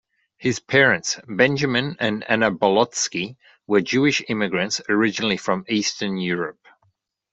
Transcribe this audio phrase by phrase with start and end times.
[0.39, 6.65] His parents, Benjamin and Anna Bolotsky, were Jewish immigrants originally from Eastern Europe.